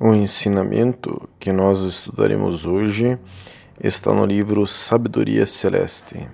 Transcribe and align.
O 0.00 0.14
ensinamento 0.14 1.28
que 1.40 1.50
nós 1.50 1.80
estudaremos 1.80 2.64
hoje 2.64 3.18
está 3.82 4.14
no 4.14 4.24
livro 4.24 4.64
Sabedoria 4.64 5.44
Celeste. 5.44 6.28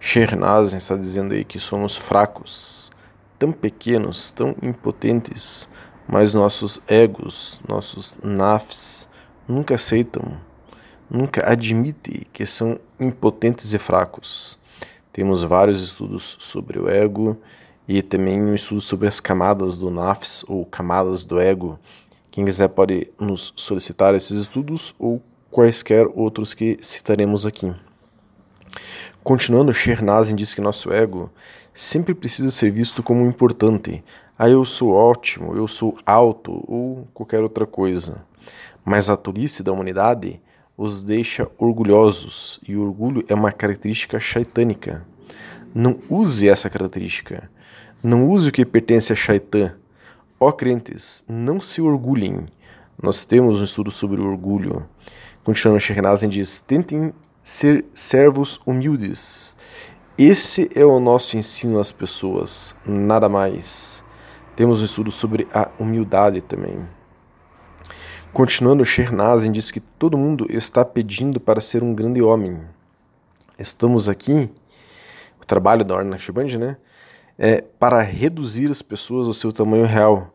Shernazin 0.00 0.78
está 0.78 0.96
dizendo 0.96 1.32
aí 1.32 1.44
que 1.44 1.60
somos 1.60 1.96
fracos, 1.96 2.90
tão 3.38 3.52
pequenos, 3.52 4.32
tão 4.32 4.52
impotentes, 4.60 5.68
mas 6.08 6.34
nossos 6.34 6.82
egos, 6.88 7.60
nossos 7.68 8.18
nafs, 8.20 9.08
nunca 9.46 9.76
aceitam, 9.76 10.36
nunca 11.08 11.48
admitem 11.48 12.26
que 12.32 12.44
são 12.44 12.80
impotentes 12.98 13.74
e 13.74 13.78
fracos. 13.78 14.58
Temos 15.12 15.44
vários 15.44 15.80
estudos 15.80 16.36
sobre 16.40 16.80
o 16.80 16.88
ego 16.88 17.40
e 17.86 18.02
também 18.02 18.42
um 18.42 18.56
estudo 18.56 18.80
sobre 18.80 19.06
as 19.06 19.20
camadas 19.20 19.78
do 19.78 19.88
nafs 19.88 20.44
ou 20.48 20.66
camadas 20.66 21.24
do 21.24 21.38
ego 21.38 21.78
quem 22.36 22.44
quiser 22.44 22.68
pode 22.68 23.10
nos 23.18 23.54
solicitar 23.56 24.14
esses 24.14 24.42
estudos 24.42 24.94
ou 24.98 25.22
quaisquer 25.50 26.06
outros 26.14 26.52
que 26.52 26.76
citaremos 26.82 27.46
aqui. 27.46 27.74
Continuando, 29.24 29.72
Shernazin 29.72 30.36
diz 30.36 30.52
que 30.52 30.60
nosso 30.60 30.92
ego 30.92 31.32
sempre 31.72 32.14
precisa 32.14 32.50
ser 32.50 32.70
visto 32.70 33.02
como 33.02 33.24
importante. 33.24 34.04
Ah, 34.38 34.50
eu 34.50 34.66
sou 34.66 34.92
ótimo, 34.92 35.56
eu 35.56 35.66
sou 35.66 35.96
alto 36.04 36.62
ou 36.68 37.08
qualquer 37.14 37.40
outra 37.40 37.64
coisa. 37.64 38.22
Mas 38.84 39.08
a 39.08 39.16
tolice 39.16 39.62
da 39.62 39.72
humanidade 39.72 40.38
os 40.76 41.02
deixa 41.02 41.50
orgulhosos 41.56 42.60
e 42.68 42.76
o 42.76 42.82
orgulho 42.82 43.24
é 43.28 43.34
uma 43.34 43.50
característica 43.50 44.20
shaitânica. 44.20 45.06
Não 45.74 45.98
use 46.10 46.46
essa 46.46 46.68
característica. 46.68 47.50
Não 48.02 48.28
use 48.28 48.50
o 48.50 48.52
que 48.52 48.66
pertence 48.66 49.10
a 49.10 49.16
Shaitan 49.16 49.74
Ó 50.38 50.52
crentes, 50.52 51.24
não 51.28 51.60
se 51.60 51.80
orgulhem. 51.80 52.46
Nós 53.02 53.24
temos 53.24 53.60
um 53.60 53.64
estudo 53.64 53.90
sobre 53.90 54.20
o 54.20 54.26
orgulho. 54.26 54.86
Continuando, 55.42 55.80
Shekhnazin 55.80 56.28
diz: 56.28 56.60
tentem 56.60 57.12
ser 57.42 57.84
servos 57.94 58.60
humildes. 58.66 59.56
Esse 60.18 60.70
é 60.74 60.84
o 60.84 60.98
nosso 60.98 61.36
ensino 61.36 61.78
às 61.78 61.92
pessoas, 61.92 62.74
nada 62.84 63.28
mais. 63.28 64.04
Temos 64.56 64.80
um 64.80 64.84
estudo 64.86 65.10
sobre 65.10 65.46
a 65.52 65.68
humildade 65.78 66.40
também. 66.40 66.88
Continuando, 68.32 68.84
Shernazin 68.84 69.52
diz 69.52 69.70
que 69.70 69.80
todo 69.80 70.18
mundo 70.18 70.46
está 70.50 70.84
pedindo 70.84 71.40
para 71.40 71.60
ser 71.60 71.82
um 71.82 71.94
grande 71.94 72.20
homem. 72.20 72.60
Estamos 73.58 74.08
aqui, 74.08 74.50
o 75.40 75.46
trabalho 75.46 75.84
da 75.84 75.94
Ordem 75.94 76.10
Naqshband, 76.10 76.58
né? 76.58 76.76
É 77.38 77.62
para 77.78 78.00
reduzir 78.02 78.70
as 78.70 78.82
pessoas 78.82 79.26
ao 79.26 79.32
seu 79.32 79.52
tamanho 79.52 79.84
real. 79.84 80.34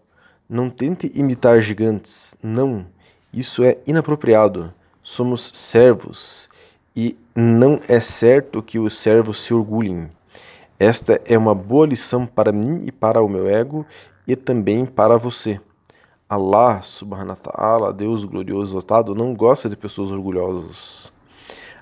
Não 0.49 0.69
tente 0.69 1.11
imitar 1.15 1.59
gigantes. 1.59 2.35
Não. 2.41 2.85
Isso 3.33 3.63
é 3.63 3.77
inapropriado. 3.87 4.73
Somos 5.01 5.51
servos 5.53 6.49
e 6.95 7.15
não 7.35 7.79
é 7.87 7.99
certo 7.99 8.61
que 8.61 8.77
os 8.77 8.93
servos 8.97 9.39
se 9.39 9.53
orgulhem. 9.53 10.09
Esta 10.77 11.21
é 11.25 11.37
uma 11.37 11.55
boa 11.55 11.85
lição 11.85 12.25
para 12.25 12.51
mim 12.51 12.83
e 12.85 12.91
para 12.91 13.21
o 13.21 13.29
meu 13.29 13.47
ego 13.47 13.85
e 14.27 14.35
também 14.35 14.85
para 14.85 15.17
você. 15.17 15.59
Allah 16.27 16.81
subhanahu 16.81 17.29
wa 17.29 17.35
ta'ala, 17.35 17.93
Deus 17.93 18.23
glorioso 18.23 18.71
exaltado, 18.71 19.13
não 19.13 19.33
gosta 19.33 19.69
de 19.69 19.75
pessoas 19.75 20.11
orgulhosas. 20.11 21.11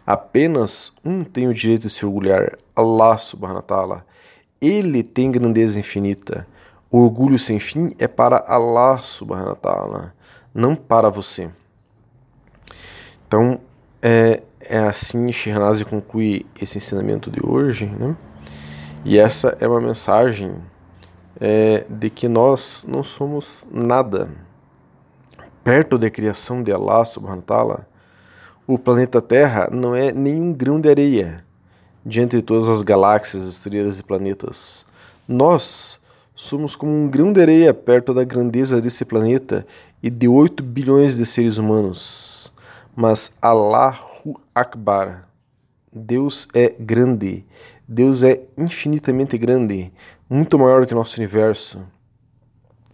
Apenas 0.05 0.91
um 1.05 1.23
tem 1.23 1.47
o 1.47 1.53
direito 1.53 1.83
de 1.83 1.89
se 1.91 2.05
orgulhar, 2.05 2.57
Allah 2.75 3.17
subhanahu 3.17 3.57
wa 3.57 3.61
ta'ala. 3.61 4.05
Ele 4.61 5.03
tem 5.03 5.31
grandeza 5.31 5.79
infinita. 5.79 6.45
O 6.91 6.99
orgulho 6.99 7.39
sem 7.39 7.59
fim 7.59 7.95
é 7.97 8.07
para 8.07 8.43
Allah 8.45 8.97
subhanahu 8.97 9.49
wa 9.49 9.55
ta'ala, 9.55 10.13
não 10.53 10.75
para 10.75 11.09
você. 11.09 11.49
Então, 13.25 13.61
é, 14.01 14.41
é 14.59 14.79
assim 14.79 15.31
Shirnazi 15.31 15.85
conclui 15.85 16.45
esse 16.59 16.77
ensinamento 16.77 17.31
de 17.31 17.39
hoje, 17.45 17.85
né? 17.85 18.17
E 19.05 19.17
essa 19.17 19.55
é 19.61 19.67
uma 19.67 19.79
mensagem 19.79 20.55
é, 21.39 21.85
de 21.89 22.09
que 22.09 22.27
nós 22.27 22.85
não 22.89 23.01
somos 23.01 23.67
nada. 23.71 24.29
Perto 25.63 25.97
da 25.97 26.09
criação 26.09 26.61
de 26.61 26.71
Allah 26.71 27.05
subhanahu 27.05 27.39
wa 27.39 27.45
ta'ala, 27.45 27.87
o 28.67 28.77
planeta 28.77 29.21
Terra 29.21 29.69
não 29.71 29.95
é 29.95 30.11
nenhum 30.11 30.51
grão 30.51 30.81
de 30.81 30.89
areia 30.89 31.45
de 32.09 32.41
todas 32.41 32.67
as 32.67 32.81
galáxias, 32.81 33.43
estrelas 33.43 33.99
e 33.99 34.03
planetas. 34.03 34.85
Nós 35.27 36.01
somos 36.33 36.75
como 36.75 36.91
um 36.91 37.09
grão 37.09 37.31
de 37.31 37.41
areia 37.41 37.73
perto 37.73 38.13
da 38.13 38.23
grandeza 38.23 38.81
desse 38.81 39.05
planeta 39.05 39.65
e 40.01 40.09
de 40.09 40.27
8 40.27 40.63
bilhões 40.63 41.17
de 41.17 41.25
seres 41.25 41.57
humanos. 41.57 42.51
Mas 42.95 43.31
Allahu 43.41 44.41
Akbar, 44.55 45.29
Deus 45.91 46.47
é 46.53 46.73
grande, 46.79 47.45
Deus 47.87 48.23
é 48.23 48.41
infinitamente 48.57 49.37
grande, 49.37 49.91
muito 50.29 50.57
maior 50.57 50.85
que 50.85 50.95
nosso 50.95 51.17
universo. 51.17 51.79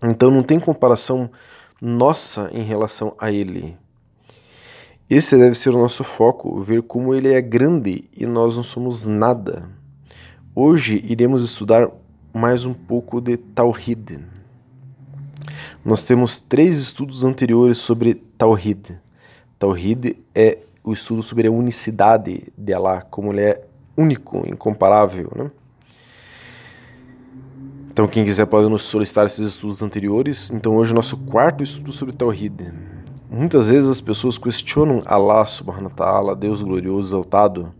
Então 0.03 0.29
não 0.29 0.43
tem 0.43 0.59
comparação 0.59 1.29
nossa 1.81 2.49
em 2.51 2.63
relação 2.63 3.15
a 3.17 3.31
Ele. 3.31 3.77
Esse 5.07 5.37
deve 5.37 5.53
ser 5.53 5.69
o 5.69 5.77
nosso 5.77 6.03
foco, 6.03 6.59
ver 6.59 6.81
como 6.81 7.13
ele 7.13 7.31
é 7.31 7.39
grande 7.39 8.09
e 8.17 8.25
nós 8.25 8.55
não 8.55 8.63
somos 8.63 9.05
nada. 9.05 9.69
Hoje 10.55 11.03
iremos 11.07 11.43
estudar 11.43 11.91
mais 12.33 12.65
um 12.65 12.73
pouco 12.73 13.21
de 13.21 13.37
Tawhid. 13.37 14.19
Nós 15.83 16.03
temos 16.03 16.39
três 16.39 16.79
estudos 16.79 17.23
anteriores 17.23 17.77
sobre 17.77 18.15
Tawhid. 18.15 18.99
Tawhid 19.59 20.17
é 20.33 20.57
o 20.83 20.91
estudo 20.91 21.21
sobre 21.21 21.47
a 21.47 21.51
unicidade 21.51 22.51
de 22.57 22.73
Allah, 22.73 23.01
como 23.01 23.31
ele 23.31 23.41
é 23.41 23.63
único, 23.95 24.43
incomparável. 24.49 25.31
Né? 25.35 25.51
Então, 27.91 28.07
quem 28.07 28.25
quiser 28.25 28.47
pode 28.47 28.67
nos 28.67 28.81
solicitar 28.81 29.27
esses 29.27 29.49
estudos 29.49 29.83
anteriores. 29.83 30.49
Então, 30.49 30.75
hoje 30.75 30.89
é 30.89 30.93
o 30.93 30.95
nosso 30.95 31.15
quarto 31.15 31.63
estudo 31.63 31.91
sobre 31.91 32.15
Tawhid. 32.15 32.94
Muitas 33.35 33.69
vezes 33.69 33.89
as 33.89 33.99
pessoas 33.99 34.37
questionam 34.37 35.03
Allah 35.05 35.45
subhanahu 35.45 35.89
wa 35.89 35.93
ta'ala, 35.93 36.35
Deus 36.37 36.61
glorioso, 36.61 37.09
exaltado, 37.09 37.75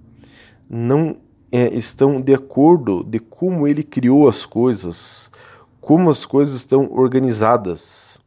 não 0.70 1.16
é, 1.50 1.74
estão 1.74 2.20
de 2.20 2.34
acordo 2.34 3.06
de 3.06 3.20
como 3.20 3.66
ele 3.66 3.82
criou 3.82 4.28
as 4.28 4.46
coisas, 4.46 5.32
como 5.80 6.10
as 6.10 6.26
coisas 6.26 6.56
estão 6.56 6.92
organizadas. 6.92 8.20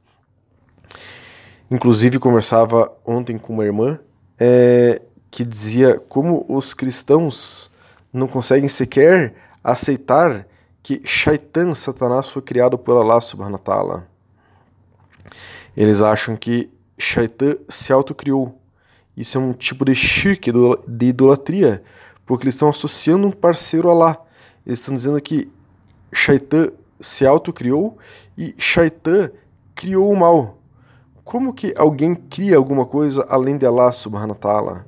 Inclusive, 1.70 2.18
conversava 2.18 2.90
ontem 3.04 3.36
com 3.36 3.52
uma 3.52 3.64
irmã 3.66 3.98
é, 4.38 5.02
que 5.30 5.44
dizia 5.44 6.00
como 6.08 6.46
os 6.48 6.72
cristãos 6.72 7.70
não 8.10 8.26
conseguem 8.26 8.70
sequer 8.70 9.34
aceitar 9.62 10.46
que 10.82 11.02
Shaitan, 11.04 11.74
Satanás, 11.74 12.30
foi 12.30 12.40
criado 12.40 12.78
por 12.78 12.96
Allah 12.96 13.20
subhanahu 13.20 13.52
wa 13.52 13.58
ta'ala. 13.58 14.08
Eles 15.76 16.00
acham 16.00 16.34
que 16.34 16.70
Shaitan 16.98 17.56
se 17.68 17.92
autocriou. 17.92 18.58
Isso 19.16 19.38
é 19.38 19.40
um 19.40 19.52
tipo 19.52 19.84
de 19.84 19.94
shirk, 19.94 20.50
de 20.86 21.06
idolatria, 21.06 21.82
porque 22.26 22.44
eles 22.44 22.54
estão 22.54 22.68
associando 22.68 23.26
um 23.26 23.30
parceiro 23.30 23.88
a 23.88 23.92
Allah. 23.92 24.18
Eles 24.66 24.80
estão 24.80 24.94
dizendo 24.94 25.20
que 25.20 25.50
Shaitan 26.12 26.70
se 27.00 27.24
autocriou 27.24 27.96
e 28.36 28.54
Shaitan 28.58 29.30
criou 29.74 30.10
o 30.10 30.16
mal. 30.16 30.58
Como 31.24 31.52
que 31.52 31.74
alguém 31.76 32.14
cria 32.14 32.56
alguma 32.56 32.86
coisa 32.86 33.26
além 33.28 33.56
de 33.56 33.66
Allah 33.66 33.92
subhanahu 33.92 34.30
wa 34.30 34.34
ta'ala? 34.34 34.86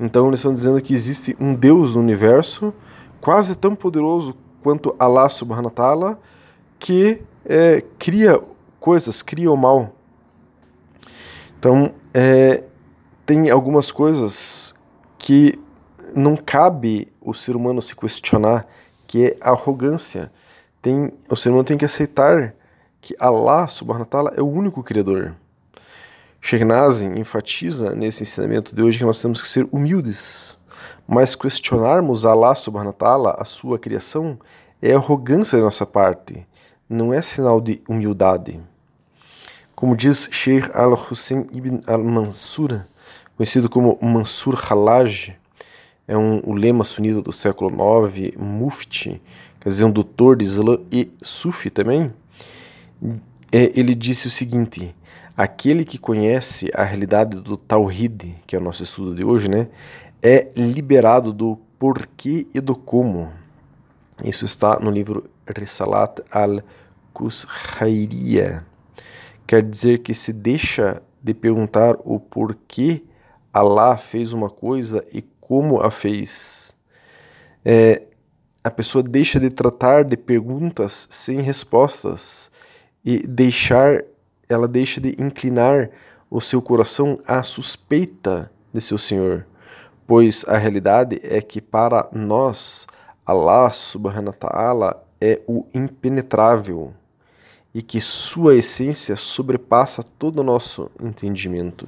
Então 0.00 0.28
eles 0.28 0.40
estão 0.40 0.54
dizendo 0.54 0.80
que 0.80 0.94
existe 0.94 1.36
um 1.38 1.54
Deus 1.54 1.94
no 1.94 2.00
universo 2.00 2.74
quase 3.20 3.54
tão 3.54 3.74
poderoso 3.74 4.34
quanto 4.62 4.94
Allah 4.98 5.28
subhanahu 5.28 5.66
wa 5.66 5.70
ta'ala 5.70 6.20
que 6.78 7.22
é, 7.44 7.82
cria 7.98 8.40
coisas, 8.80 9.22
cria 9.22 9.50
o 9.50 9.56
mal. 9.56 9.94
Então, 11.62 11.94
é, 12.12 12.64
tem 13.24 13.48
algumas 13.48 13.92
coisas 13.92 14.74
que 15.16 15.56
não 16.12 16.34
cabe 16.34 17.06
o 17.20 17.32
ser 17.32 17.54
humano 17.54 17.80
se 17.80 17.94
questionar, 17.94 18.66
que 19.06 19.26
é 19.26 19.36
a 19.40 19.50
arrogância. 19.50 20.32
Tem, 20.82 21.12
o 21.30 21.36
ser 21.36 21.50
humano 21.50 21.62
tem 21.62 21.78
que 21.78 21.84
aceitar 21.84 22.52
que 23.00 23.14
Allah 23.16 23.68
subhanahu 23.68 24.02
wa 24.02 24.06
ta'ala 24.06 24.32
é 24.36 24.42
o 24.42 24.48
único 24.48 24.82
criador. 24.82 25.36
Sheikh 26.40 26.64
enfatiza 27.16 27.94
nesse 27.94 28.24
ensinamento 28.24 28.74
de 28.74 28.82
hoje 28.82 28.98
que 28.98 29.04
nós 29.04 29.22
temos 29.22 29.40
que 29.40 29.46
ser 29.46 29.68
humildes, 29.70 30.58
mas 31.06 31.36
questionarmos 31.36 32.26
Allah 32.26 32.56
subhanahu 32.56 32.88
wa 32.88 32.92
ta'ala, 32.92 33.36
a 33.38 33.44
sua 33.44 33.78
criação, 33.78 34.36
é 34.82 34.94
arrogância 34.94 35.58
da 35.58 35.64
nossa 35.66 35.86
parte, 35.86 36.44
não 36.88 37.14
é 37.14 37.22
sinal 37.22 37.60
de 37.60 37.80
humildade. 37.88 38.60
Como 39.82 39.96
diz 39.96 40.28
Sheikh 40.30 40.70
al-Hussein 40.74 41.48
ibn 41.52 41.80
al-Mansur, 41.88 42.82
conhecido 43.36 43.68
como 43.68 43.98
Mansur 44.00 44.54
Halaj, 44.54 45.36
é 46.06 46.16
um 46.16 46.40
ulema 46.48 46.84
sunita 46.84 47.20
do 47.20 47.32
século 47.32 48.06
IX, 48.06 48.36
mufti, 48.38 49.20
quer 49.58 49.68
dizer, 49.68 49.84
um 49.84 49.90
doutor 49.90 50.36
de 50.36 50.44
Islã 50.44 50.78
e 50.92 51.10
sufi 51.20 51.68
também, 51.68 52.12
é, 53.50 53.72
ele 53.74 53.96
disse 53.96 54.28
o 54.28 54.30
seguinte, 54.30 54.94
aquele 55.36 55.84
que 55.84 55.98
conhece 55.98 56.70
a 56.72 56.84
realidade 56.84 57.40
do 57.40 57.56
Tawhid, 57.56 58.36
que 58.46 58.54
é 58.54 58.60
o 58.60 58.62
nosso 58.62 58.84
estudo 58.84 59.16
de 59.16 59.24
hoje, 59.24 59.50
né, 59.50 59.66
é 60.22 60.46
liberado 60.54 61.32
do 61.32 61.58
porquê 61.76 62.46
e 62.54 62.60
do 62.60 62.76
como. 62.76 63.32
Isso 64.22 64.44
está 64.44 64.78
no 64.78 64.92
livro 64.92 65.28
Risalat 65.44 66.20
al-Kushayriya. 66.30 68.70
Quer 69.46 69.62
dizer 69.62 69.98
que 69.98 70.14
se 70.14 70.32
deixa 70.32 71.02
de 71.22 71.34
perguntar 71.34 71.96
o 72.04 72.18
porquê 72.18 73.02
Allah 73.52 73.96
fez 73.96 74.32
uma 74.32 74.48
coisa 74.48 75.04
e 75.12 75.22
como 75.40 75.80
a 75.80 75.90
fez. 75.90 76.74
É, 77.64 78.02
a 78.64 78.70
pessoa 78.70 79.02
deixa 79.02 79.38
de 79.38 79.50
tratar 79.50 80.04
de 80.04 80.16
perguntas 80.16 81.06
sem 81.10 81.40
respostas 81.40 82.50
e 83.04 83.18
deixar 83.26 84.02
ela 84.48 84.68
deixa 84.68 85.00
de 85.00 85.16
inclinar 85.18 85.90
o 86.30 86.40
seu 86.40 86.62
coração 86.62 87.18
à 87.26 87.42
suspeita 87.42 88.50
de 88.72 88.80
seu 88.80 88.96
Senhor, 88.96 89.46
pois 90.06 90.44
a 90.48 90.56
realidade 90.56 91.20
é 91.22 91.40
que 91.40 91.60
para 91.60 92.08
nós 92.12 92.86
Allah 93.24 93.70
subhanahu 93.70 94.34
wa 94.40 94.48
ta'ala 94.48 95.04
é 95.20 95.40
o 95.46 95.66
impenetrável 95.74 96.94
e 97.74 97.82
que 97.82 98.00
sua 98.00 98.56
essência 98.56 99.16
sobrepassa 99.16 100.02
todo 100.02 100.40
o 100.40 100.44
nosso 100.44 100.90
entendimento. 101.00 101.86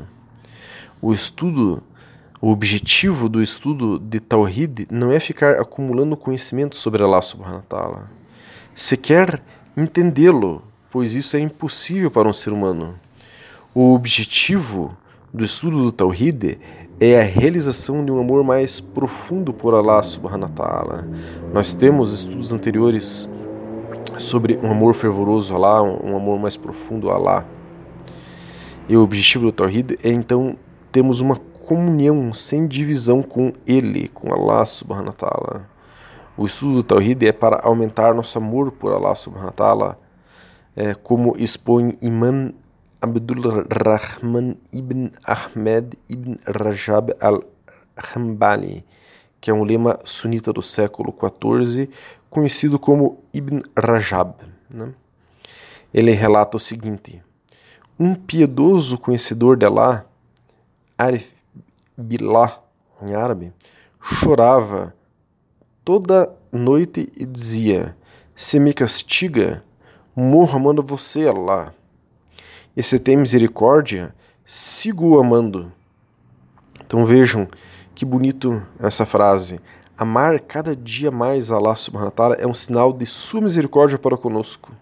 O 1.00 1.12
estudo 1.12 1.82
o 2.44 2.50
objetivo 2.50 3.26
do 3.26 3.42
estudo 3.42 3.98
de 3.98 4.20
Tawhid 4.20 4.86
não 4.90 5.10
é 5.10 5.18
ficar 5.18 5.58
acumulando 5.58 6.14
conhecimento 6.14 6.76
sobre 6.76 7.02
Allah 7.02 7.22
subhanahu 7.22 7.56
wa 7.56 7.62
ta'ala. 7.66 8.10
Se 8.74 8.98
quer 8.98 9.42
entendê-lo, 9.74 10.62
pois 10.90 11.14
isso 11.14 11.38
é 11.38 11.40
impossível 11.40 12.10
para 12.10 12.28
um 12.28 12.34
ser 12.34 12.52
humano. 12.52 13.00
O 13.74 13.94
objetivo 13.94 14.94
do 15.32 15.42
estudo 15.42 15.84
do 15.84 15.90
Tawhid 15.90 16.58
é 17.00 17.18
a 17.18 17.24
realização 17.24 18.04
de 18.04 18.12
um 18.12 18.20
amor 18.20 18.44
mais 18.44 18.78
profundo 18.78 19.54
por 19.54 19.72
Allah 19.72 20.02
subhanahu 20.02 20.50
wa 20.50 20.66
ta'ala. 20.66 21.08
Nós 21.50 21.72
temos 21.72 22.12
estudos 22.12 22.52
anteriores 22.52 23.26
sobre 24.18 24.56
um 24.56 24.70
amor 24.70 24.94
fervoroso 24.94 25.52
a 25.52 25.56
Allah, 25.56 25.82
um 25.82 26.16
amor 26.16 26.38
mais 26.38 26.56
profundo 26.56 27.10
a 27.10 27.14
Allah. 27.14 27.46
E 28.88 28.96
o 28.96 29.02
objetivo 29.02 29.46
do 29.46 29.52
Tawhid 29.52 29.98
é 30.02 30.10
então 30.10 30.56
termos 30.92 31.20
uma 31.20 31.36
comunhão 31.36 32.32
sem 32.32 32.66
divisão 32.66 33.22
com 33.22 33.52
Ele, 33.66 34.08
com 34.08 34.32
Allah 34.32 34.64
subhanahu 34.64 35.08
wa 35.08 35.12
ta'ala. 35.12 35.68
O 36.36 36.44
estudo 36.44 36.74
do 36.74 36.82
Tawhid 36.82 37.26
é 37.26 37.32
para 37.32 37.60
aumentar 37.62 38.14
nosso 38.14 38.36
amor 38.38 38.72
por 38.72 38.92
Allah 38.92 39.14
subhanahu 39.14 39.46
wa 39.46 39.52
ta'ala, 39.52 39.98
é, 40.76 40.94
como 40.94 41.34
expõe 41.38 41.96
Imam 42.02 42.52
Abdul 43.00 43.64
Rahman 43.70 44.56
ibn 44.72 45.10
Ahmed 45.24 45.96
ibn 46.08 46.36
Rajab 46.46 47.14
al-Hambali, 47.20 48.84
que 49.40 49.50
é 49.50 49.54
um 49.54 49.62
lema 49.62 49.98
sunita 50.04 50.52
do 50.52 50.62
século 50.62 51.14
XIV, 51.14 51.88
conhecido 52.34 52.80
como 52.80 53.22
Ibn 53.32 53.60
Rajab. 53.78 54.34
Né? 54.68 54.92
Ele 55.92 56.10
relata 56.10 56.56
o 56.56 56.60
seguinte: 56.60 57.22
Um 57.98 58.14
piedoso 58.16 58.98
conhecedor 58.98 59.56
de 59.56 59.64
Allah, 59.64 60.04
Arif 60.98 61.32
Bilá, 61.96 62.60
em 63.00 63.14
árabe, 63.14 63.52
chorava 64.00 64.92
toda 65.84 66.34
noite 66.50 67.08
e 67.16 67.24
dizia: 67.24 67.96
Se 68.34 68.58
me 68.58 68.74
castiga, 68.74 69.62
morro 70.14 70.56
amando 70.56 70.82
você, 70.82 71.28
Allah. 71.28 71.72
E 72.76 72.82
se 72.82 72.98
tem 72.98 73.16
misericórdia, 73.16 74.12
sigo 74.44 75.20
amando. 75.20 75.72
Então 76.84 77.06
vejam 77.06 77.48
que 77.94 78.04
bonito 78.04 78.60
essa 78.80 79.06
frase. 79.06 79.60
Amar 79.96 80.40
cada 80.40 80.74
dia 80.74 81.10
mais 81.10 81.52
Allah 81.52 81.76
subhanahu 81.76 82.06
wa 82.06 82.10
ta'ala 82.10 82.34
é 82.34 82.46
um 82.46 82.54
sinal 82.54 82.92
de 82.92 83.06
sua 83.06 83.40
misericórdia 83.40 83.96
para 83.96 84.16
conosco. 84.16 84.72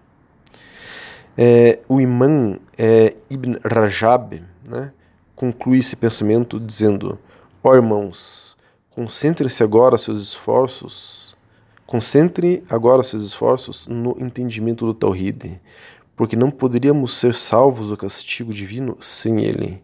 É, 1.36 1.80
o 1.86 2.00
imã 2.00 2.58
é, 2.78 3.14
Ibn 3.28 3.56
Rajab, 3.62 4.42
né? 4.64 4.92
conclui 5.36 5.78
esse 5.78 5.96
pensamento 5.96 6.58
dizendo: 6.58 7.18
Ó 7.62 7.70
oh, 7.70 7.74
irmãos, 7.74 8.56
concentre-se 8.90 9.62
agora 9.62 9.98
seus 9.98 10.20
esforços, 10.22 11.36
concentre 11.86 12.64
agora 12.70 13.02
seus 13.02 13.22
esforços 13.22 13.86
no 13.86 14.16
entendimento 14.18 14.86
do 14.86 14.94
Tawhid, 14.94 15.60
porque 16.16 16.36
não 16.36 16.50
poderíamos 16.50 17.14
ser 17.14 17.34
salvos 17.34 17.88
do 17.88 17.98
castigo 17.98 18.52
divino 18.52 18.96
sem 18.98 19.44
ele. 19.44 19.82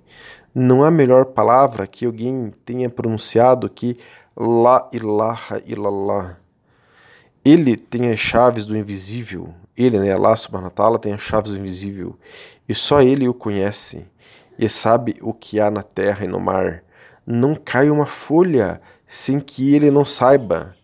Não 0.54 0.82
há 0.82 0.90
melhor 0.90 1.26
palavra 1.26 1.86
que 1.86 2.06
alguém 2.06 2.52
tenha 2.64 2.88
pronunciado 2.88 3.68
que 3.68 3.98
La 4.40 4.88
ilaha 4.92 5.60
illallah. 5.66 6.36
Ele 7.44 7.76
tem 7.76 8.12
as 8.12 8.20
chaves 8.20 8.64
do 8.64 8.76
invisível. 8.76 9.52
Ele, 9.76 9.98
né, 9.98 10.12
Allah 10.12 10.36
subhanahu 10.36 10.66
wa 10.66 10.70
ta'ala, 10.70 10.98
tem 11.00 11.12
as 11.12 11.20
chaves 11.20 11.50
do 11.50 11.58
invisível. 11.58 12.16
E 12.68 12.72
só 12.72 13.02
ele 13.02 13.26
o 13.26 13.34
conhece 13.34 14.06
e 14.56 14.68
sabe 14.68 15.16
o 15.20 15.34
que 15.34 15.58
há 15.58 15.72
na 15.72 15.82
terra 15.82 16.24
e 16.24 16.28
no 16.28 16.38
mar. 16.38 16.84
Não 17.26 17.56
cai 17.56 17.90
uma 17.90 18.06
folha 18.06 18.80
sem 19.08 19.40
que 19.40 19.74
ele 19.74 19.90
não 19.90 20.04
saiba. 20.04 20.76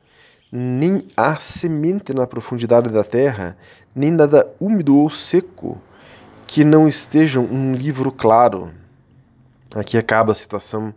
Nem 0.51 1.07
há 1.17 1.37
semente 1.37 2.13
na 2.13 2.27
profundidade 2.27 2.89
da 2.89 3.05
terra, 3.05 3.57
nem 3.95 4.11
nada 4.11 4.53
úmido 4.59 4.97
ou 4.97 5.09
seco 5.09 5.81
que 6.45 6.65
não 6.65 6.89
esteja 6.89 7.39
um 7.39 7.73
livro 7.73 8.11
claro. 8.11 8.73
Aqui 9.73 9.97
acaba 9.97 10.33
a 10.33 10.35
citação 10.35 10.93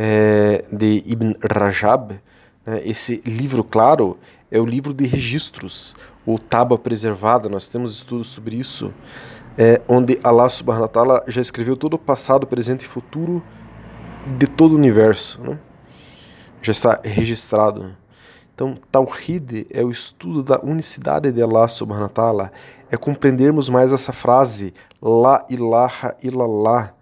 é, 0.00 0.64
de 0.70 1.02
Ibn 1.04 1.34
Rajab. 1.42 2.20
Né? 2.64 2.82
Esse 2.84 3.20
livro 3.26 3.64
claro 3.64 4.16
é 4.48 4.60
o 4.60 4.64
livro 4.64 4.94
de 4.94 5.04
registros, 5.06 5.96
ou 6.24 6.38
tábua 6.38 6.78
preservada. 6.78 7.48
Nós 7.48 7.66
temos 7.66 7.94
estudos 7.94 8.28
sobre 8.28 8.56
isso 8.56 8.94
é, 9.56 9.80
onde 9.88 10.20
Allah 10.22 10.48
subhanahu 10.48 10.82
wa 10.82 10.88
ta'ala 10.88 11.24
já 11.26 11.40
escreveu 11.40 11.76
todo 11.76 11.94
o 11.94 11.98
passado, 11.98 12.46
presente 12.46 12.82
e 12.82 12.88
futuro 12.88 13.42
de 14.38 14.46
todo 14.46 14.72
o 14.72 14.76
universo. 14.76 15.40
Né? 15.42 15.58
Já 16.62 16.70
está 16.72 17.00
registrado. 17.02 17.96
Então, 18.54 18.76
Tawhid 18.90 19.66
é 19.70 19.84
o 19.84 19.90
estudo 19.90 20.42
da 20.42 20.60
unicidade 20.60 21.32
de 21.32 21.42
Allah 21.42 21.66
subhanahu 21.66 22.04
wa 22.04 22.08
ta'ala, 22.08 22.52
é 22.90 22.96
compreendermos 22.96 23.68
mais 23.68 23.92
essa 23.92 24.12
frase, 24.12 24.74
La 25.00 25.44
ilaha 25.48 26.16
illallah, 26.22 26.92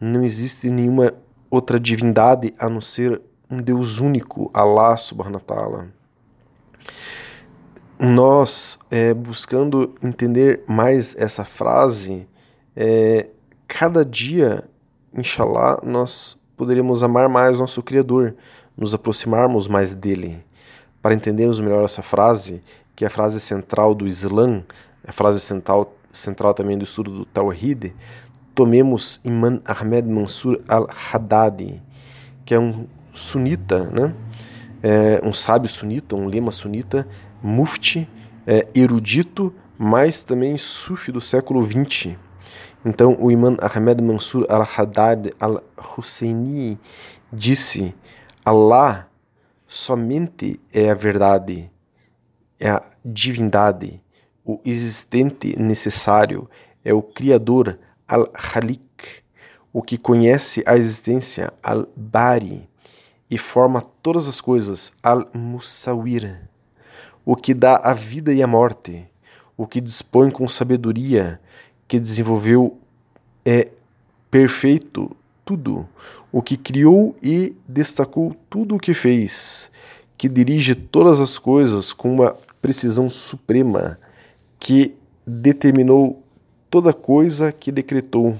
não 0.00 0.22
existe 0.22 0.70
nenhuma 0.70 1.12
outra 1.50 1.80
divindade 1.80 2.54
a 2.58 2.68
não 2.68 2.80
ser 2.80 3.20
um 3.50 3.58
Deus 3.58 3.98
único, 3.98 4.50
Allah 4.54 4.96
subhanahu 4.96 5.42
wa 5.46 5.54
ta'ala 5.54 6.00
nós 8.00 8.78
é, 8.90 9.12
buscando 9.12 9.94
entender 10.02 10.64
mais 10.66 11.14
essa 11.18 11.44
frase, 11.44 12.26
é, 12.74 13.28
cada 13.68 14.02
dia, 14.02 14.64
inshallah, 15.12 15.78
nós 15.82 16.40
poderíamos 16.56 17.02
amar 17.02 17.28
mais 17.28 17.58
nosso 17.58 17.82
Criador, 17.82 18.34
nos 18.74 18.94
aproximarmos 18.94 19.68
mais 19.68 19.94
dele. 19.94 20.42
Para 21.02 21.12
entendermos 21.12 21.60
melhor 21.60 21.84
essa 21.84 22.00
frase, 22.00 22.62
que 22.96 23.04
é 23.04 23.06
a 23.06 23.10
frase 23.10 23.38
central 23.38 23.94
do 23.94 24.06
Islã, 24.06 24.64
a 25.06 25.12
frase 25.12 25.38
central, 25.38 25.94
central 26.10 26.54
também 26.54 26.78
do 26.78 26.84
estudo 26.84 27.10
do 27.10 27.24
Tawhid, 27.26 27.94
tomemos 28.54 29.20
Imam 29.24 29.60
Ahmed 29.64 30.08
Mansur 30.08 30.60
al-Haddadi, 30.68 31.80
que 32.44 32.54
é 32.54 32.58
um 32.58 32.86
sunita, 33.12 33.84
né? 33.90 34.14
É 34.82 35.20
um 35.22 35.32
sábio 35.32 35.68
sunita, 35.68 36.16
um 36.16 36.26
lema 36.26 36.50
sunita, 36.50 37.06
mufti, 37.42 38.08
é, 38.46 38.66
erudito, 38.74 39.54
mas 39.78 40.22
também 40.22 40.56
sufi 40.56 41.12
do 41.12 41.20
século 41.20 41.64
XX. 41.64 42.16
Então, 42.84 43.16
o 43.20 43.30
imã 43.30 43.56
Ahmed 43.60 44.02
Mansur 44.02 44.46
al-Haddad 44.48 45.34
al-Husseini 45.38 46.78
disse: 47.30 47.94
Allah 48.44 49.06
somente 49.66 50.58
é 50.72 50.90
a 50.90 50.94
verdade, 50.94 51.70
é 52.58 52.70
a 52.70 52.82
divindade, 53.04 54.02
o 54.44 54.60
existente 54.64 55.58
necessário, 55.58 56.48
é 56.82 56.92
o 56.94 57.02
Criador 57.02 57.78
al-Khalik, 58.10 59.22
o 59.72 59.80
que 59.80 59.96
conhece 59.96 60.62
a 60.66 60.76
existência 60.76 61.52
al-Bari 61.62 62.68
e 63.30 63.38
forma 63.38 63.80
todas 64.02 64.26
as 64.26 64.40
coisas 64.40 64.92
al-Musawir 65.02 66.50
o 67.24 67.36
que 67.36 67.54
dá 67.54 67.76
a 67.76 67.94
vida 67.94 68.32
e 68.32 68.42
a 68.42 68.46
morte, 68.46 69.06
o 69.56 69.66
que 69.66 69.80
dispõe 69.80 70.30
com 70.30 70.48
sabedoria, 70.48 71.40
que 71.86 72.00
desenvolveu 72.00 72.78
é 73.44 73.68
perfeito 74.30 75.16
tudo, 75.44 75.88
o 76.32 76.40
que 76.42 76.56
criou 76.56 77.16
e 77.22 77.54
destacou 77.68 78.34
tudo 78.48 78.76
o 78.76 78.78
que 78.78 78.94
fez, 78.94 79.70
que 80.16 80.28
dirige 80.28 80.74
todas 80.74 81.20
as 81.20 81.38
coisas 81.38 81.92
com 81.92 82.12
uma 82.14 82.36
precisão 82.60 83.08
suprema, 83.08 83.98
que 84.58 84.94
determinou 85.26 86.22
toda 86.70 86.92
coisa 86.94 87.50
que 87.50 87.72
decretou. 87.72 88.36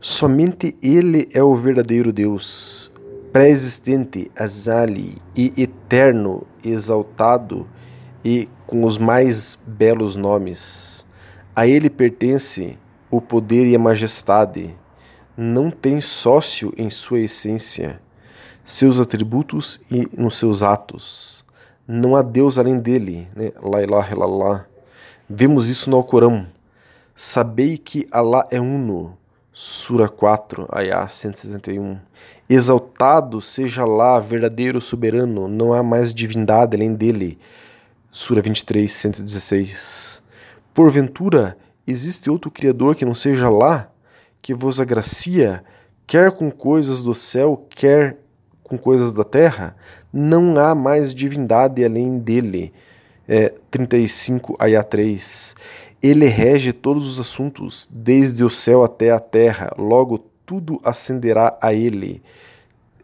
Somente 0.00 0.74
Ele 0.82 1.28
é 1.32 1.42
o 1.42 1.54
verdadeiro 1.54 2.10
Deus, 2.10 2.90
pré-existente, 3.30 4.30
azali 4.34 5.20
e 5.36 5.52
eterno, 5.56 6.46
exaltado 6.64 7.66
e 8.24 8.48
com 8.66 8.84
os 8.86 8.96
mais 8.96 9.58
belos 9.66 10.16
nomes. 10.16 11.04
A 11.54 11.66
Ele 11.66 11.90
pertence 11.90 12.78
o 13.10 13.20
poder 13.20 13.66
e 13.66 13.76
a 13.76 13.78
majestade. 13.78 14.74
Não 15.36 15.70
tem 15.70 16.00
sócio 16.00 16.72
em 16.76 16.88
sua 16.88 17.20
essência, 17.20 18.00
seus 18.64 18.98
atributos 18.98 19.80
e 19.90 20.08
nos 20.16 20.36
seus 20.36 20.62
atos. 20.62 21.44
Não 21.86 22.16
há 22.16 22.22
Deus 22.22 22.58
além 22.58 22.78
dele. 22.78 23.28
Né? 23.36 23.52
La 23.62 23.82
ilaha 23.82 24.12
illallah. 24.12 24.77
Vemos 25.30 25.68
isso 25.68 25.90
no 25.90 25.96
Alcorão. 25.98 26.46
Sabei 27.14 27.76
que 27.76 28.08
Allah 28.10 28.48
é 28.50 28.58
uno 28.58 29.14
Sura 29.52 30.08
4, 30.08 30.66
Ayah 30.72 31.06
161. 31.06 31.98
Exaltado 32.48 33.38
seja 33.42 33.84
lá, 33.84 34.18
verdadeiro 34.18 34.80
soberano, 34.80 35.46
não 35.46 35.74
há 35.74 35.82
mais 35.82 36.14
divindade 36.14 36.74
além 36.74 36.94
dele. 36.94 37.38
Sura 38.10 38.40
23, 38.40 38.90
116. 38.90 40.22
Porventura, 40.72 41.58
existe 41.86 42.30
outro 42.30 42.50
Criador 42.50 42.96
que 42.96 43.04
não 43.04 43.14
seja 43.14 43.50
lá, 43.50 43.90
que 44.40 44.54
vos 44.54 44.80
agracia, 44.80 45.62
quer 46.06 46.32
com 46.32 46.50
coisas 46.50 47.02
do 47.02 47.14
céu, 47.14 47.66
quer 47.68 48.16
com 48.62 48.78
coisas 48.78 49.12
da 49.12 49.24
terra? 49.24 49.76
Não 50.10 50.56
há 50.56 50.74
mais 50.74 51.12
divindade 51.12 51.84
além 51.84 52.18
dele. 52.18 52.72
É, 53.28 53.52
35, 53.70 54.56
Ayah 54.58 54.82
3. 54.82 55.54
Ele 56.02 56.26
rege 56.26 56.72
todos 56.72 57.08
os 57.08 57.20
assuntos, 57.20 57.86
desde 57.90 58.42
o 58.42 58.50
céu 58.50 58.82
até 58.82 59.10
a 59.10 59.20
terra, 59.20 59.72
logo 59.76 60.18
tudo 60.46 60.80
ascenderá 60.82 61.58
a 61.60 61.74
ele. 61.74 62.22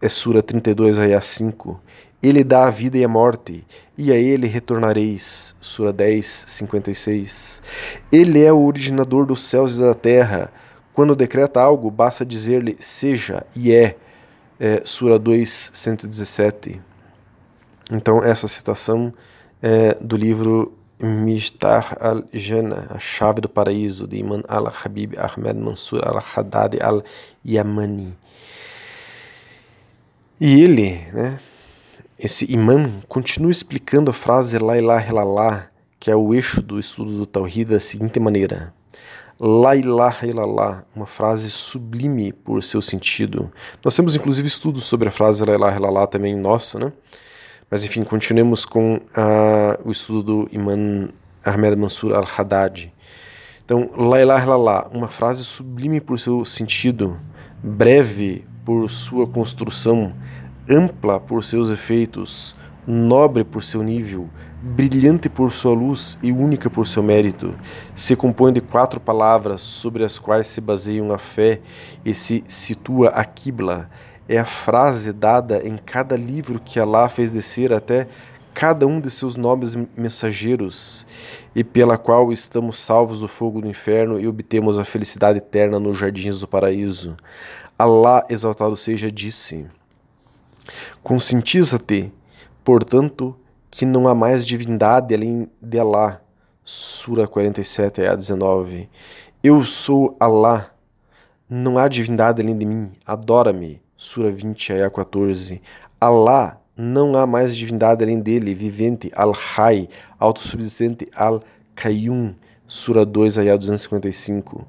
É 0.01 0.09
Sura 0.09 0.43
32, 0.43 0.99
Ayah 0.99 1.21
5. 1.21 1.81
Ele 2.23 2.43
dá 2.43 2.67
a 2.67 2.71
vida 2.71 2.97
e 2.97 3.05
a 3.05 3.09
morte, 3.09 3.67
e 3.99 4.11
a 4.11 4.17
ele 4.17 4.47
retornareis. 4.47 5.55
Sura 5.61 5.93
10, 5.93 6.27
56. 6.49 7.63
Ele 8.11 8.43
é 8.43 8.51
o 8.51 8.65
originador 8.65 9.27
dos 9.27 9.43
céus 9.43 9.77
e 9.77 9.81
da 9.81 9.93
terra. 9.93 10.51
Quando 10.95 11.15
decreta 11.15 11.61
algo, 11.61 11.91
basta 11.91 12.25
dizer-lhe 12.25 12.77
seja 12.81 13.45
e 13.55 13.73
é. 13.73 13.97
é. 14.59 14.81
Sura 14.87 15.19
2, 15.19 15.73
117. 15.75 16.81
Então, 17.91 18.25
essa 18.25 18.49
citação 18.49 19.13
é 19.67 19.95
do 19.99 20.15
livro 20.15 20.75
Mistar 21.01 21.97
al-Jannah, 21.99 22.89
a 22.91 22.99
chave 22.99 23.41
do 23.41 23.49
paraíso, 23.49 24.07
de 24.07 24.19
Imam 24.19 24.43
al-Habib 24.47 25.15
Ahmed 25.17 25.57
Mansur 25.57 26.07
al-Haddad 26.07 26.77
al-Yamani. 26.83 28.15
E 30.39 30.61
ele, 30.61 31.09
né, 31.15 31.41
esse 32.19 32.45
imã, 32.53 33.01
continua 33.09 33.51
explicando 33.51 34.11
a 34.11 34.15
frase 34.15 34.59
La 34.59 34.77
ilaha 34.77 35.09
illallah, 35.09 35.71
que 35.99 36.11
é 36.11 36.17
o 36.17 36.35
eixo 36.35 36.61
do 36.61 36.79
estudo 36.79 37.17
do 37.17 37.25
Tawhid, 37.25 37.71
da 37.71 37.81
seguinte 37.81 38.21
maneira. 38.21 38.75
La 39.41 39.75
ilaha 39.75 40.27
illallah, 40.27 40.85
uma 40.95 41.07
frase 41.07 41.51
sublime 41.51 42.35
por 42.35 42.63
seu 42.63 42.83
sentido. 42.83 43.51
Nós 43.83 43.97
temos 43.97 44.15
inclusive 44.15 44.47
estudos 44.47 44.85
sobre 44.85 45.09
a 45.09 45.11
frase 45.11 45.43
La 45.43 45.55
ilaha 45.55 45.79
illallah 45.79 46.07
também 46.07 46.37
nosso, 46.37 46.79
né? 46.79 46.93
Mas 47.75 47.83
enfim, 47.83 48.05
continuemos 48.05 48.65
com 48.65 48.99
uh, 48.99 49.01
o 49.85 49.91
estudo 49.91 50.23
do 50.23 50.49
Imam 50.53 51.09
Ahmed 51.45 51.75
Mansur 51.75 52.15
al-Haddad. 52.15 52.93
Então, 53.65 53.91
La 53.97 54.23
ilaha 54.23 54.45
illallah, 54.45 54.89
uma 54.93 55.09
frase 55.09 55.45
sublime 55.45 56.01
por 56.01 56.17
seu 56.17 56.45
sentido, 56.45 57.19
breve 57.61 58.45
por 58.65 58.89
sua 58.89 59.27
construção, 59.27 60.15
ampla 60.71 61.19
por 61.19 61.43
seus 61.43 61.69
efeitos, 61.69 62.55
nobre 62.87 63.43
por 63.43 63.61
seu 63.61 63.83
nível, 63.83 64.31
brilhante 64.63 65.29
por 65.29 65.51
sua 65.51 65.75
luz 65.75 66.17
e 66.23 66.31
única 66.31 66.71
por 66.71 66.87
seu 66.87 67.03
mérito, 67.03 67.57
se 67.97 68.15
compõe 68.15 68.53
de 68.53 68.61
quatro 68.61 69.01
palavras 69.01 69.63
sobre 69.63 70.05
as 70.05 70.17
quais 70.17 70.47
se 70.47 70.61
baseiam 70.61 71.13
a 71.13 71.19
fé 71.19 71.61
e 72.05 72.15
se 72.15 72.45
situa 72.47 73.09
a 73.09 73.25
Qibla, 73.25 73.91
é 74.29 74.39
a 74.39 74.45
frase 74.45 75.13
dada 75.13 75.67
em 75.67 75.77
cada 75.77 76.17
livro 76.17 76.59
que 76.59 76.81
Allah 76.81 77.09
fez 77.09 77.33
descer 77.33 77.73
até 77.73 78.09
cada 78.55 78.87
um 78.87 79.01
de 79.01 79.11
seus 79.11 79.37
nobres 79.37 79.77
mensageiros, 79.97 81.05
e 81.55 81.65
pela 81.65 81.99
qual 81.99 82.33
estamos 82.33 82.79
salvos 82.79 83.21
do 83.21 83.29
fogo 83.29 83.61
do 83.61 83.69
inferno 83.69 84.21
e 84.21 84.29
obtemos 84.29 84.79
a 84.79 84.85
felicidade 84.85 85.39
eterna 85.39 85.81
nos 85.81 85.99
jardins 85.99 86.39
do 86.39 86.47
paraíso. 86.47 87.17
Allah, 87.77 88.25
exaltado 88.31 88.77
seja, 88.77 89.11
disse: 89.11 89.67
Conscientiza-te, 91.03 92.13
portanto, 92.63 93.37
que 93.71 93.85
não 93.85 94.07
há 94.07 94.15
mais 94.15 94.47
divindade 94.47 95.13
além 95.13 95.51
de 95.61 95.79
Allah. 95.79 96.21
Sura 96.67 97.27
47, 97.27 98.07
a 98.07 98.15
19. 98.15 98.89
Eu 99.43 99.65
sou 99.65 100.17
Allah, 100.19 100.71
não 101.51 101.77
há 101.77 101.89
divindade 101.89 102.41
além 102.41 102.57
de 102.57 102.65
mim, 102.65 102.93
adora-me. 103.05 103.84
Sura 104.05 104.31
20, 104.31 104.75
Ayah 104.75 104.91
14. 104.91 105.63
Alá, 105.99 106.61
não 106.77 107.17
há 107.17 107.27
mais 107.27 107.57
divindade 107.57 108.05
além 108.05 108.21
dele, 108.21 108.55
vivente, 108.55 109.11
Al-Hay, 109.17 109.89
autossubsistente, 110.19 111.09
Al-Qayyum. 111.17 112.35
Sura 112.67 113.07
2, 113.07 113.39
Ayah 113.39 113.57
255. 113.57 114.69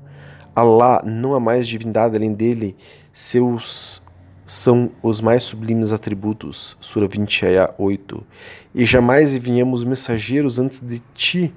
Alá, 0.56 1.04
não 1.06 1.34
há 1.34 1.40
mais 1.42 1.68
divindade 1.68 2.16
além 2.16 2.34
dele, 2.34 2.78
seus 3.12 4.02
são 4.46 4.92
os 5.04 5.20
mais 5.20 5.44
sublimes 5.44 5.92
atributos. 5.92 6.78
Sura 6.80 7.06
20, 7.06 7.46
Ayah 7.46 7.76
8. 7.78 8.26
E 8.74 8.86
jamais 8.86 9.34
enviamos 9.34 9.84
mensageiros 9.84 10.60
antes 10.60 10.80
de 10.80 11.00
ti, 11.14 11.54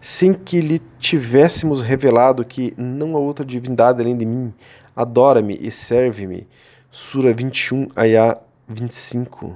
sem 0.00 0.32
que 0.32 0.60
lhe 0.60 0.80
tivéssemos 1.00 1.82
revelado 1.82 2.44
que 2.44 2.72
não 2.76 3.16
há 3.16 3.18
outra 3.18 3.44
divindade 3.44 4.00
além 4.00 4.16
de 4.16 4.24
mim. 4.24 4.54
Adora-me 4.94 5.58
e 5.60 5.72
serve-me. 5.72 6.46
Sura 6.98 7.34
21, 7.34 7.88
Ayah 7.94 8.40
25. 8.66 9.54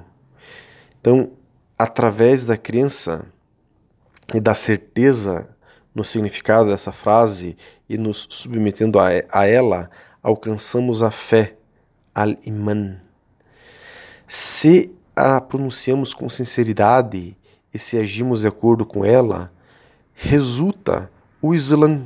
Então, 1.00 1.30
através 1.78 2.44
da 2.44 2.54
crença 2.54 3.24
e 4.34 4.38
da 4.38 4.52
certeza 4.52 5.48
no 5.94 6.04
significado 6.04 6.68
dessa 6.68 6.92
frase 6.92 7.56
e 7.88 7.96
nos 7.96 8.26
submetendo 8.28 8.98
a, 8.98 9.08
a 9.32 9.46
ela, 9.46 9.90
alcançamos 10.22 11.02
a 11.02 11.10
fé, 11.10 11.56
al-iman. 12.14 13.00
Se 14.28 14.94
a 15.16 15.40
pronunciamos 15.40 16.12
com 16.12 16.28
sinceridade 16.28 17.34
e 17.72 17.78
se 17.78 17.96
agimos 17.96 18.42
de 18.42 18.48
acordo 18.48 18.84
com 18.84 19.02
ela, 19.02 19.50
resulta 20.12 21.10
o 21.40 21.54
Islã 21.54 22.02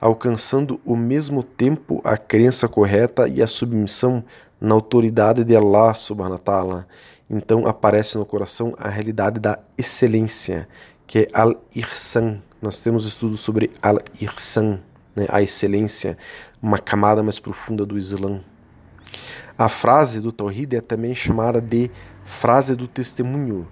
alcançando 0.00 0.80
ao 0.86 0.96
mesmo 0.96 1.42
tempo 1.42 2.00
a 2.04 2.16
crença 2.16 2.68
correta 2.68 3.28
e 3.28 3.42
a 3.42 3.46
submissão 3.46 4.24
na 4.60 4.74
autoridade 4.74 5.44
de 5.44 5.54
Allah 5.56 5.94
subhanahu 5.94 6.38
ta'ala. 6.38 6.86
Então 7.28 7.66
aparece 7.66 8.16
no 8.16 8.24
coração 8.24 8.74
a 8.78 8.88
realidade 8.88 9.38
da 9.38 9.58
excelência, 9.76 10.68
que 11.06 11.20
é 11.20 11.28
al-irsan. 11.32 12.40
Nós 12.60 12.80
temos 12.80 13.06
estudos 13.06 13.40
sobre 13.40 13.70
al-irsan, 13.82 14.80
né, 15.14 15.26
a 15.28 15.42
excelência, 15.42 16.16
uma 16.62 16.78
camada 16.78 17.22
mais 17.22 17.38
profunda 17.38 17.84
do 17.84 17.98
Islã. 17.98 18.40
A 19.56 19.68
frase 19.68 20.20
do 20.20 20.32
Tawhid 20.32 20.76
é 20.76 20.80
também 20.80 21.14
chamada 21.14 21.60
de 21.60 21.90
frase 22.24 22.76
do 22.76 22.86
testemunho, 22.86 23.66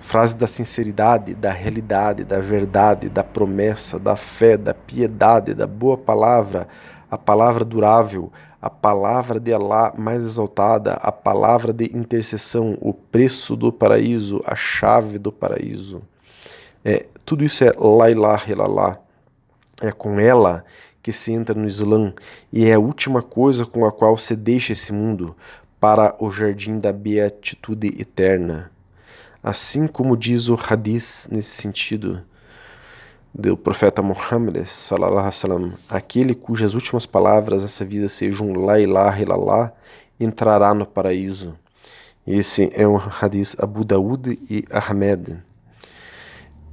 frase 0.00 0.36
da 0.36 0.46
sinceridade, 0.46 1.34
da 1.34 1.50
realidade, 1.50 2.24
da 2.24 2.40
verdade, 2.40 3.08
da 3.08 3.22
promessa, 3.22 3.98
da 3.98 4.16
fé, 4.16 4.56
da 4.56 4.74
piedade, 4.74 5.54
da 5.54 5.66
boa 5.66 5.96
palavra, 5.96 6.66
a 7.10 7.18
palavra 7.18 7.64
durável, 7.64 8.32
a 8.60 8.68
palavra 8.68 9.40
de 9.40 9.52
Allah 9.52 9.92
mais 9.96 10.22
exaltada, 10.22 10.94
a 10.94 11.10
palavra 11.10 11.72
de 11.72 11.84
intercessão, 11.96 12.76
o 12.80 12.92
preço 12.92 13.56
do 13.56 13.72
paraíso, 13.72 14.42
a 14.46 14.54
chave 14.54 15.18
do 15.18 15.32
paraíso. 15.32 16.02
É, 16.84 17.06
tudo 17.24 17.44
isso 17.44 17.64
é 17.64 17.72
la 17.72 18.10
ilaha 18.10 18.50
illallah. 18.50 18.98
É 19.80 19.90
com 19.90 20.20
ela 20.20 20.64
que 21.02 21.12
se 21.12 21.32
entra 21.32 21.54
no 21.54 21.66
Islã 21.66 22.12
e 22.52 22.66
é 22.66 22.74
a 22.74 22.78
última 22.78 23.22
coisa 23.22 23.64
com 23.64 23.86
a 23.86 23.92
qual 23.92 24.18
se 24.18 24.36
deixa 24.36 24.72
esse 24.72 24.92
mundo 24.92 25.34
para 25.78 26.14
o 26.18 26.30
jardim 26.30 26.78
da 26.78 26.92
beatitude 26.92 27.88
eterna. 27.98 28.70
Assim 29.42 29.86
como 29.86 30.16
diz 30.16 30.48
o 30.48 30.54
hadith 30.54 31.28
nesse 31.30 31.50
sentido 31.50 32.22
do 33.34 33.56
profeta 33.56 34.02
Muhammad 34.02 34.64
sallallahu 34.64 35.28
alaihi 35.44 35.72
aquele 35.88 36.34
cujas 36.34 36.74
últimas 36.74 37.06
palavras 37.06 37.62
dessa 37.62 37.84
vida 37.84 38.08
sejam 38.08 38.52
la 38.52 38.80
ilaha 38.80 39.22
illallah 39.22 39.72
entrará 40.18 40.74
no 40.74 40.84
paraíso. 40.84 41.56
Esse 42.26 42.70
é 42.74 42.86
um 42.86 42.96
hadith 42.96 43.54
Abu 43.58 43.84
Daud 43.84 44.38
e 44.50 44.64
Ahmed. 44.70 45.38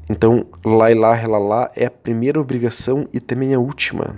Então, 0.09 0.45
la 0.65 0.91
ilaha 0.91 1.23
illallah 1.23 1.71
é 1.75 1.85
a 1.85 1.91
primeira 1.91 2.39
obrigação 2.39 3.07
e 3.13 3.19
também 3.19 3.53
a 3.53 3.59
última 3.59 4.15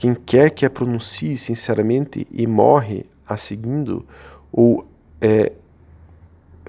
quem 0.00 0.14
quer 0.14 0.48
que 0.48 0.64
a 0.64 0.70
pronuncie 0.70 1.36
sinceramente 1.36 2.26
e 2.32 2.46
morre 2.46 3.04
a 3.28 3.36
seguindo, 3.36 4.06
ou 4.50 4.86
é, 5.20 5.52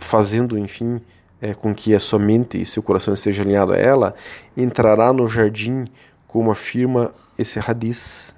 fazendo, 0.01 0.57
enfim, 0.57 0.99
é, 1.41 1.53
com 1.53 1.73
que 1.73 1.95
a 1.95 1.99
sua 1.99 2.19
mente 2.19 2.61
e 2.61 2.65
seu 2.65 2.83
coração 2.83 3.13
esteja 3.13 3.43
alinhado 3.43 3.73
a 3.73 3.77
ela, 3.77 4.15
entrará 4.55 5.13
no 5.13 5.27
jardim, 5.27 5.85
como 6.27 6.51
afirma 6.51 7.13
esse 7.37 7.59
hadith. 7.59 8.35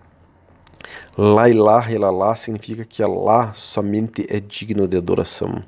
La 1.17 1.50
ilaha 1.50 1.91
illallah 1.91 2.36
significa 2.36 2.86
que 2.86 3.03
Allah 3.03 3.53
somente 3.53 4.25
é 4.29 4.39
digno 4.39 4.88
de 4.88 4.98
adoração. 4.98 5.63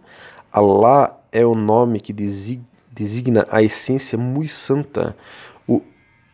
Allah 0.52 1.20
é 1.32 1.46
o 1.46 1.56
nome 1.56 2.00
que 2.00 2.14
designa 2.14 3.46
a 3.50 3.62
essência 3.62 4.18
muito 4.18 4.52
santa, 4.52 5.16
o 5.68 5.82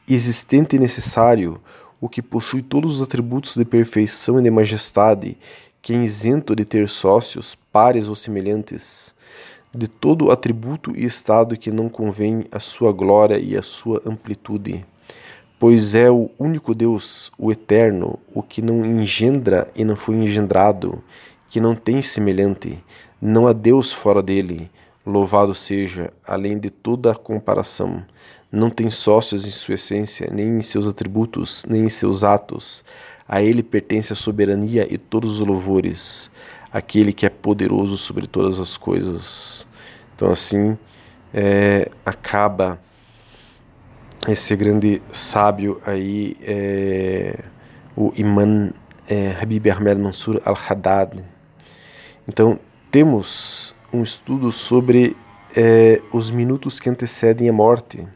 existente 0.07 0.75
e 0.75 0.79
necessário, 0.79 1.59
o 1.99 2.07
que 2.07 2.21
possui 2.21 2.61
todos 2.61 2.95
os 2.95 3.01
atributos 3.01 3.55
de 3.55 3.65
perfeição 3.65 4.39
e 4.39 4.43
de 4.43 4.49
majestade, 4.49 5.37
que 5.81 5.93
é 5.93 5.97
isento 5.97 6.55
de 6.55 6.63
ter 6.63 6.87
sócios, 6.87 7.55
pares 7.71 8.07
ou 8.07 8.15
semelhantes, 8.15 9.15
de 9.73 9.87
todo 9.87 10.31
atributo 10.31 10.91
e 10.95 11.05
estado 11.05 11.57
que 11.57 11.71
não 11.71 11.87
convém 11.87 12.45
a 12.51 12.59
sua 12.59 12.91
glória 12.91 13.39
e 13.39 13.55
a 13.55 13.61
sua 13.61 14.01
amplitude. 14.05 14.85
Pois 15.57 15.95
é 15.95 16.09
o 16.09 16.29
único 16.37 16.73
Deus, 16.75 17.31
o 17.37 17.51
Eterno, 17.51 18.19
o 18.33 18.41
que 18.41 18.61
não 18.61 18.85
engendra 18.85 19.69
e 19.75 19.85
não 19.85 19.95
foi 19.95 20.15
engendrado, 20.15 21.03
que 21.49 21.61
não 21.61 21.75
tem 21.75 22.01
semelhante, 22.01 22.83
não 23.21 23.45
há 23.47 23.53
Deus 23.53 23.91
fora 23.93 24.21
dele, 24.21 24.69
louvado 25.05 25.53
seja, 25.53 26.11
além 26.25 26.57
de 26.57 26.69
toda 26.69 27.13
comparação. 27.13 28.03
Não 28.51 28.69
tem 28.69 28.89
sócios 28.89 29.45
em 29.45 29.51
sua 29.51 29.75
essência, 29.75 30.29
nem 30.31 30.57
em 30.57 30.61
seus 30.61 30.87
atributos, 30.87 31.65
nem 31.69 31.85
em 31.85 31.89
seus 31.89 32.23
atos. 32.23 32.83
A 33.27 33.41
ele 33.41 33.63
pertence 33.63 34.11
a 34.11 34.15
soberania 34.15 34.87
e 34.91 34.97
todos 34.97 35.39
os 35.39 35.47
louvores, 35.47 36.29
aquele 36.71 37.11
que 37.11 37.25
é 37.25 37.29
poderoso 37.29 37.97
sobre 37.97 38.27
todas 38.27 38.59
as 38.59 38.77
coisas. 38.77 39.67
Então, 40.15 40.31
assim, 40.31 40.77
é, 41.33 41.89
acaba 42.05 42.79
esse 44.27 44.55
grande 44.55 45.01
sábio 45.11 45.81
aí, 45.85 46.37
é, 46.41 47.39
o 47.95 48.13
Imam 48.15 48.71
é, 49.07 49.35
Habib 49.41 49.67
Ahmed 49.69 49.99
Mansur 49.99 50.41
al-Haddad. 50.45 51.23
Então, 52.27 52.59
temos 52.91 53.73
um 53.91 54.03
estudo 54.03 54.51
sobre 54.51 55.17
é, 55.55 55.99
os 56.13 56.29
minutos 56.31 56.79
que 56.79 56.89
antecedem 56.89 57.49
a 57.49 57.53
morte 57.53 58.07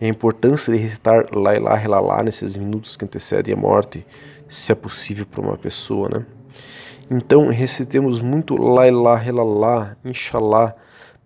e 0.00 0.04
a 0.04 0.08
importância 0.08 0.72
de 0.72 0.78
recitar 0.78 1.26
La 1.32 1.54
ilaha 1.54 1.84
illallah 1.84 2.22
nesses 2.22 2.56
minutos 2.56 2.96
que 2.96 3.04
antecedem 3.04 3.52
a 3.52 3.56
morte, 3.56 4.06
se 4.48 4.72
é 4.72 4.74
possível 4.74 5.26
para 5.26 5.40
uma 5.40 5.56
pessoa, 5.56 6.08
né? 6.08 6.26
Então, 7.10 7.48
recitemos 7.48 8.20
muito 8.20 8.56
La 8.56 8.88
ilaha 8.88 9.28
illallah, 9.28 9.96
inshallah, 10.04 10.74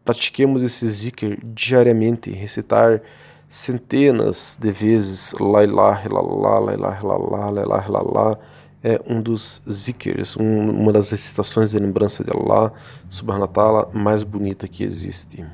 pratiquemos 0.04 0.62
esse 0.62 0.88
zikr 0.88 1.38
diariamente, 1.42 2.30
recitar 2.30 3.02
centenas 3.48 4.56
de 4.60 4.70
vezes 4.70 5.32
La 5.38 5.64
ilaha 5.64 6.06
illallah, 6.06 6.60
La 6.60 6.74
ilaha 6.74 7.88
illallah, 7.88 8.38
é 8.82 9.00
um 9.06 9.20
dos 9.20 9.62
zikrs, 9.68 10.36
um, 10.36 10.70
uma 10.70 10.92
das 10.92 11.10
recitações 11.10 11.70
de 11.72 11.78
lembrança 11.78 12.22
de 12.22 12.30
Allah 12.30 12.72
subhanahu 13.10 13.42
wa 13.42 13.48
ta'ala 13.48 13.90
mais 13.92 14.22
bonita 14.22 14.68
que 14.68 14.84
existe. 14.84 15.44